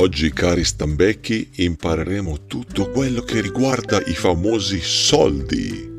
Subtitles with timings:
[0.00, 5.90] Oggi, cari stambecchi, impareremo tutto quello che riguarda i famosi soldi.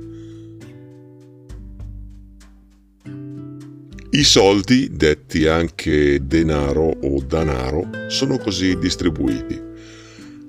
[4.10, 9.62] I soldi, detti anche denaro o danaro, sono così distribuiti.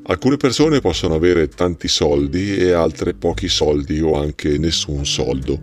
[0.04, 5.60] Alcune persone possono avere tanti soldi e altre pochi soldi o anche nessun soldo.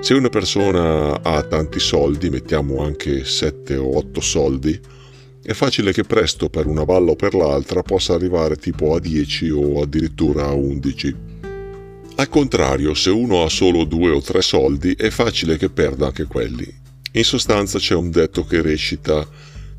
[0.00, 4.78] Se una persona ha tanti soldi, mettiamo anche 7 o 8 soldi,
[5.44, 9.50] è facile che presto per una balla o per l'altra possa arrivare tipo a 10
[9.50, 11.16] o addirittura a 11.
[12.16, 16.24] Al contrario, se uno ha solo due o tre soldi, è facile che perda anche
[16.24, 16.82] quelli
[17.16, 19.24] in sostanza c'è un detto che recita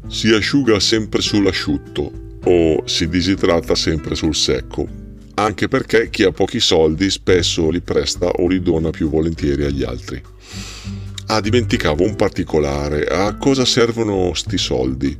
[0.07, 2.11] si asciuga sempre sull'asciutto
[2.45, 4.87] o si disidrata sempre sul secco,
[5.33, 9.83] anche perché chi ha pochi soldi spesso li presta o li dona più volentieri agli
[9.83, 10.21] altri.
[11.27, 15.17] Ah, dimenticavo un particolare, a cosa servono sti soldi?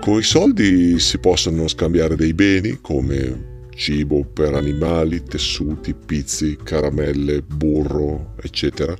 [0.00, 7.42] Con i soldi si possono scambiare dei beni come cibo per animali, tessuti, pizzi, caramelle,
[7.42, 8.94] burro, eccetera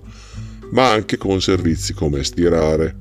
[0.73, 2.97] ma anche con servizi come stirare,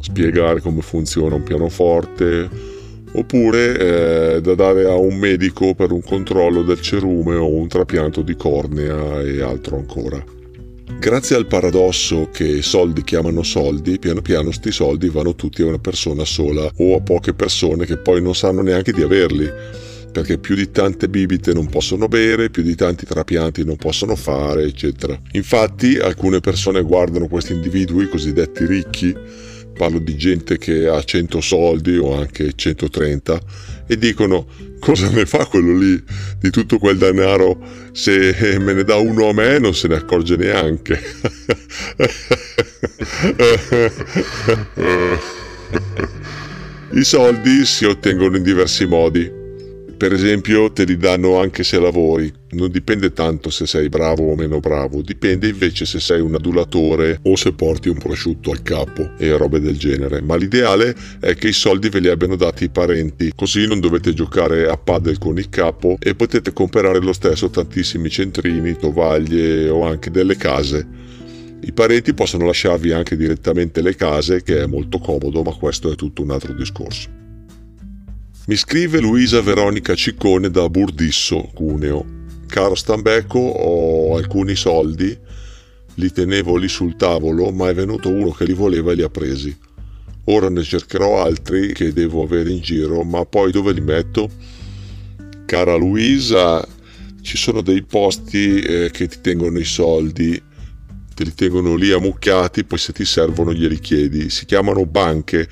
[0.00, 2.48] spiegare come funziona un pianoforte,
[3.12, 3.78] oppure
[4.36, 8.34] eh, da dare a un medico per un controllo del cerume o un trapianto di
[8.36, 10.22] cornea e altro ancora.
[10.96, 15.78] Grazie al paradosso che soldi chiamano soldi, piano piano sti soldi vanno tutti a una
[15.78, 19.48] persona sola o a poche persone che poi non sanno neanche di averli
[20.10, 24.64] perché più di tante bibite non possono bere, più di tanti trapianti non possono fare,
[24.64, 25.16] eccetera.
[25.32, 29.14] Infatti alcune persone guardano questi individui cosiddetti ricchi,
[29.78, 33.40] parlo di gente che ha 100 soldi o anche 130,
[33.86, 34.46] e dicono
[34.80, 36.02] cosa ne fa quello lì
[36.38, 37.58] di tutto quel denaro
[37.92, 41.00] se me ne dà uno a me non se ne accorge neanche.
[46.90, 49.37] I soldi si ottengono in diversi modi.
[49.98, 54.36] Per esempio te li danno anche se lavori, non dipende tanto se sei bravo o
[54.36, 59.10] meno bravo, dipende invece se sei un adulatore o se porti un prosciutto al capo
[59.18, 62.68] e robe del genere, ma l'ideale è che i soldi ve li abbiano dati i
[62.68, 67.50] parenti, così non dovete giocare a paddle con il capo e potete comprare lo stesso
[67.50, 70.86] tantissimi centrini, tovaglie o anche delle case.
[71.60, 75.96] I parenti possono lasciarvi anche direttamente le case, che è molto comodo, ma questo è
[75.96, 77.17] tutto un altro discorso.
[78.48, 82.02] Mi scrive Luisa Veronica Ciccone da Burdisso, Cuneo.
[82.46, 85.14] Caro Stambecco, ho alcuni soldi,
[85.96, 89.10] li tenevo lì sul tavolo, ma è venuto uno che li voleva e li ha
[89.10, 89.54] presi.
[90.24, 94.30] Ora ne cercherò altri che devo avere in giro, ma poi dove li metto?
[95.44, 96.66] Cara Luisa,
[97.20, 100.42] ci sono dei posti eh, che ti tengono i soldi,
[101.14, 104.30] te li tengono lì ammucchiati, poi se ti servono glieli chiedi.
[104.30, 105.46] Si chiamano banche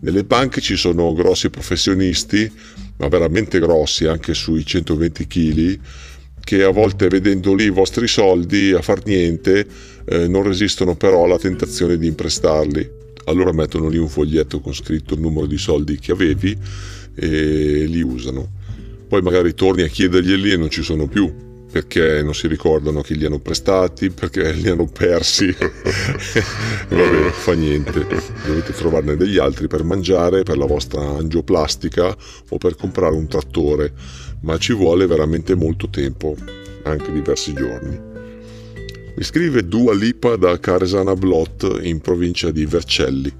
[0.00, 2.50] nelle banche ci sono grossi professionisti,
[2.98, 5.78] ma veramente grossi, anche sui 120 kg,
[6.44, 9.66] che a volte vedendo lì i vostri soldi a far niente
[10.06, 12.96] eh, non resistono però alla tentazione di imprestarli.
[13.24, 16.56] Allora mettono lì un foglietto con scritto il numero di soldi che avevi
[17.14, 18.50] e li usano.
[19.08, 23.16] Poi magari torni a chiederglieli e non ci sono più perché non si ricordano chi
[23.16, 25.54] li hanno prestati, perché li hanno persi.
[26.88, 28.06] Vabbè, fa niente.
[28.46, 32.16] Dovete trovarne degli altri per mangiare, per la vostra angioplastica
[32.48, 33.92] o per comprare un trattore,
[34.40, 36.36] ma ci vuole veramente molto tempo,
[36.84, 38.06] anche diversi giorni.
[39.14, 43.32] Mi scrive Dua Lipa da Caresana Blot in provincia di Vercelli.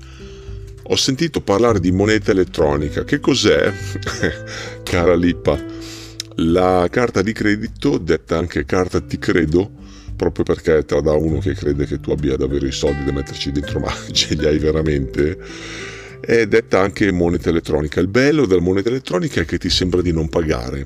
[0.90, 3.04] Ho sentito parlare di moneta elettronica.
[3.04, 3.72] Che cos'è?
[4.82, 5.77] Cara Lipa
[6.40, 9.70] la carta di credito, detta anche carta ti credo,
[10.14, 13.12] proprio perché te la dà uno che crede che tu abbia davvero i soldi da
[13.12, 15.38] metterci dentro, ma ce li hai veramente,
[16.20, 18.00] è detta anche moneta elettronica.
[18.00, 20.84] Il bello della moneta elettronica è che ti sembra di non pagare,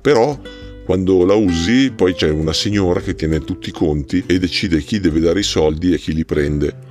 [0.00, 0.38] però
[0.84, 4.98] quando la usi poi c'è una signora che tiene tutti i conti e decide chi
[5.00, 6.90] deve dare i soldi e chi li prende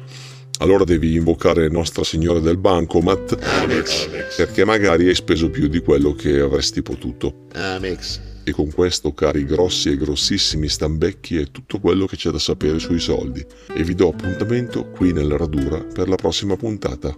[0.61, 4.35] allora devi invocare Nostra Signora del Bancomat Amex.
[4.37, 7.47] perché magari hai speso più di quello che avresti potuto.
[7.53, 8.21] Amex.
[8.43, 12.77] E con questo, cari grossi e grossissimi stambecchi, è tutto quello che c'è da sapere
[12.77, 13.43] sui soldi.
[13.73, 17.15] E vi do appuntamento qui nella radura per la prossima puntata.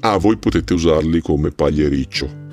[0.00, 2.47] Ah, voi potete usarli come pagliericcio.